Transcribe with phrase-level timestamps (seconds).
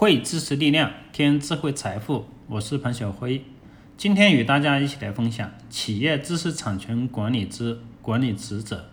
[0.00, 2.26] 汇知识力量，添智慧财富。
[2.46, 3.42] 我是彭小辉，
[3.96, 8.90] 今天与大家一起来分享企业知识产权管理之管理职责。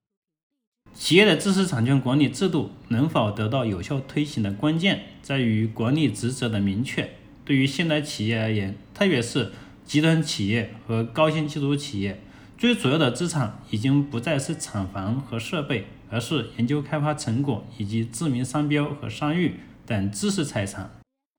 [0.95, 7.07] 企业的知识产权管理制度能否得到有效推行的关键，在于管理职责的明确。
[7.45, 9.51] 对于现代企业而言，特别是
[9.85, 12.19] 集团企业和高新技术企业，
[12.57, 19.59] 最主要的资产已经不再是厂房和设备，而是研究开发成果以及知名商标和商誉。
[19.85, 20.89] 等知识财产，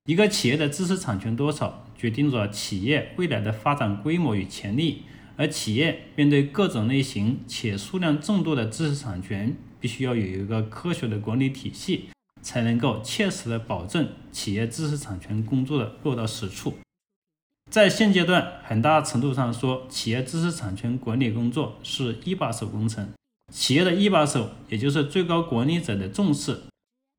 [0.05, 5.03] 一个企业的知识产权多少，决定着企业未来的发展规模与潜力。
[5.35, 12.09] 而企业面对各种类型且数量众多的知识产权，必须要有一个科学的管理体系，
[12.41, 16.73] 才能够切实的保证企业知识产权工作的落到实处。
[17.69, 23.09] 在现阶段，很大程度上说，企业知识产权管理工作是一把手工程。
[23.53, 26.61] 企业的一把手，也就是最高管理者的重视。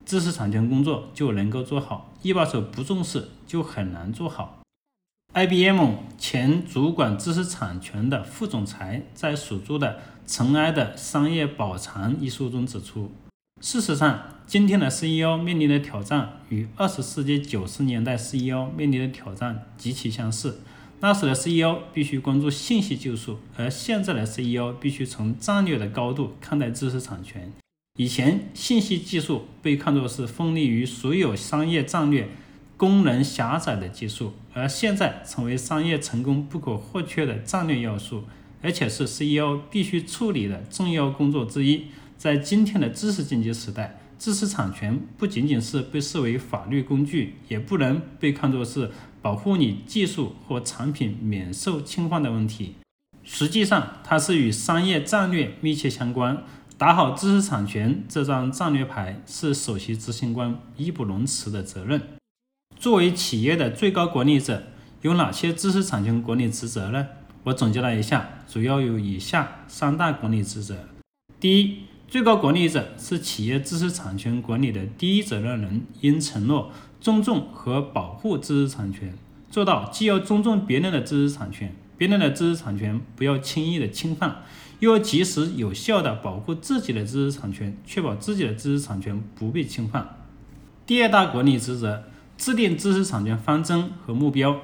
[0.08, 4.62] 知识产权工作就能够做好，一把手不重视就很难做好。
[5.34, 13.12] IBM 前主管知识产权的副总裁在所著的《尘埃的商业宝藏》一书中指出，
[13.60, 20.62] 事实上，今天的 CEO 面临的挑战与二十世纪九十年代 CEO 面临的挑战极其相似。
[21.00, 27.52] 那时的 CEO 必须关注信息技术，而现在的 CEO 必须从战略的高度看待知识产权。
[27.98, 32.28] 以前，信息技术被看作是锋利于所有商业战略、
[32.76, 38.22] 功能狭窄的技术，而现在成为商业成功不可或缺的战略要素，
[38.62, 41.86] 而且是 CEO 必须处理的重要工作之一。
[42.16, 52.74] 在今天的知识经济时代，知识产权不仅仅是被视为法律工具，也不能被看作是保护你技术或产品免受侵犯的问题。
[53.24, 56.44] 实际上，它是与商业战略密切相关。
[56.78, 62.00] 打好知识产权这张战略牌是首席执行官义不容辞的责任。
[62.76, 64.62] 作为企业的最高管理者，
[65.02, 67.08] 有哪些知识产权管理职责呢？
[67.42, 70.76] 我总结了一下，主要有以下三大管理职责。
[71.40, 79.12] 第一，最高管理者是企业知识产权管理的第一责任人，应承诺尊重和保护知识产权，
[79.50, 84.44] 做到既要尊重别人的知识产权，别人的知识产权不要轻易的侵犯。
[84.80, 90.16] 要及时有效地保护自己的知识产权，确保自己的知识产权不被侵犯。
[90.86, 92.04] 第二大管理职责，
[92.36, 94.60] 制定知识产权方针和目标，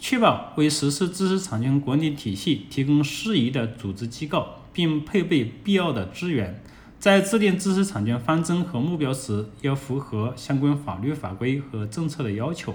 [0.00, 6.62] 确保为实施知识产权管理体系提供适宜的组织机构，并配备必要的资源。
[6.98, 12.74] 在制定知识产权方针和目标时，要符合相关法律法规和政策的要求，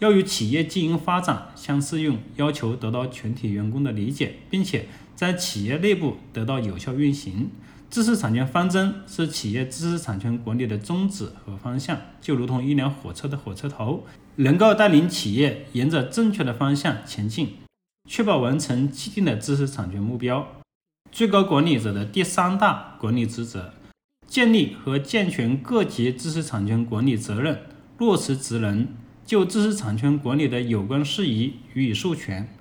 [0.00, 4.86] 要与企业经营发展相适用，要求得到全体员工的理解，并且。
[5.20, 7.50] 在企业内部得到有效运行，
[7.90, 14.06] 知识产权方针是企业知识产权管理的宗旨和方向，就如同一辆火车的火车头，
[14.36, 17.50] 能够带领企业沿着正确的方向前进，
[18.08, 20.48] 确保完成既定的知识产权目标。
[21.12, 23.74] 最高管理者的第三大管理职责，
[24.26, 27.60] 建立和健全各级知识产权管理责任，
[27.98, 28.88] 落实职能，
[29.30, 32.52] 就知识产权管理的有关事宜予以授权。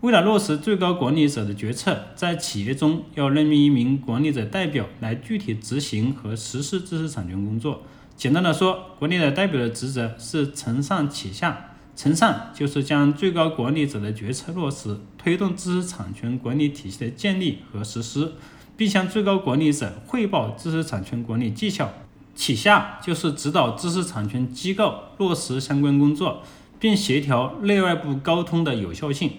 [0.00, 7.84] 为了落实最高管理者的决策，在企业中要任命一名管理者代表来具体执行和实施知识产权工作。
[8.16, 11.76] 简单的说，管理者代表的职责是承上启下。
[11.94, 18.32] 承上就是将最高管理者的决策落实，推动知识产权管理体系的建立和实施，
[18.76, 21.94] 并向最高管理者汇报知识产权管理绩效。
[22.36, 26.42] 启下就是指导知识产权机构落实相关工作，
[26.78, 29.32] 并协调内外部沟通的有效性。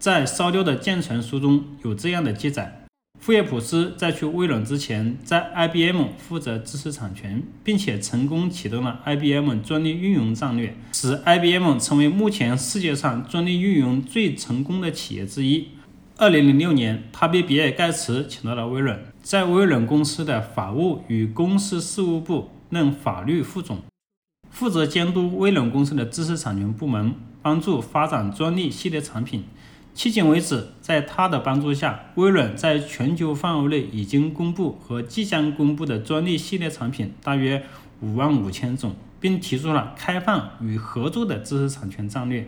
[0.00, 2.86] 在烧掉的建成书中有这样的记载：
[3.20, 15.68] 富叶普斯在去微软之前，在 IBM 负责知识产权，并且成功启动了 IBM 专利运用战略，使 IBM 成为目前世界上专利运用最成功的企业之一。
[16.16, 23.78] 二零零六年，他被比尔盖茨请到了微软，在微软公司的法务与公司事务部任法律副总，
[24.50, 29.44] 负责监督微软公司的知识产权部门，帮助发展专利系列产品。
[29.96, 37.64] 迄今为止，在他的帮助下，微软在全球范围内已经公布和即将公布的专利系列产品大约
[38.02, 42.46] 五万五千种，并提出了开放与合作的知识产权战略。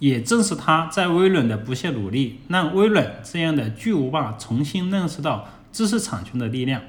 [0.00, 6.82] 也正是他在微软的不懈努力，让微软这样的巨无霸重新认识到知识产权的力量。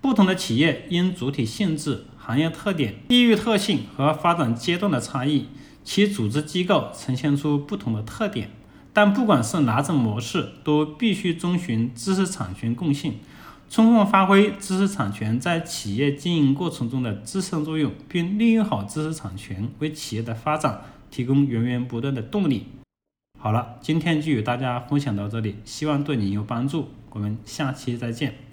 [0.00, 5.48] 不同的企业因主体性质、行业特点、地域特性和发展阶段的差异，
[5.82, 8.50] 其组织机构呈现出不同的特点。
[8.92, 13.14] 但不管是哪种模式，都必须遵循知识产权共性，
[13.68, 22.66] 充分发挥知识产权在企业经营过程中的支撑作用，并利用好知识产权，为企业的发展提供源源不断的动力。
[23.40, 26.90] 好了，今天就与大家分享到这里，希望对你有帮助。
[27.14, 28.43] 我们下期再见。